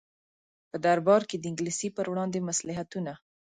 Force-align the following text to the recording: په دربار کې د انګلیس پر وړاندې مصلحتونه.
په 0.69 0.77
دربار 0.85 1.21
کې 1.29 1.35
د 1.39 1.43
انګلیس 1.51 1.79
پر 1.95 2.05
وړاندې 2.09 2.39
مصلحتونه. 2.49 3.13